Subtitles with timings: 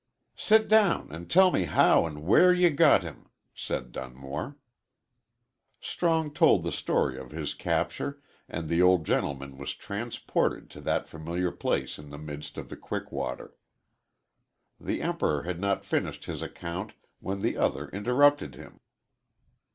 [0.35, 4.57] "Sit down and tell me how and where you got him," said Dunmore.
[5.79, 8.19] Strong told the story of his capture,
[8.49, 12.77] and the old gentleman was transported to that familiar place in the midst of the
[12.77, 13.55] quick water.
[14.79, 18.79] The Emperor had not finished his account when the other interrupted him.